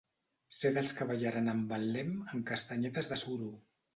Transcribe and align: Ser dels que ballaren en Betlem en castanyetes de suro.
Ser 0.59 0.71
dels 0.77 0.93
que 0.99 1.05
ballaren 1.09 1.51
en 1.53 1.61
Betlem 1.73 2.09
en 2.37 2.43
castanyetes 2.53 3.13
de 3.15 3.21
suro. 3.27 3.53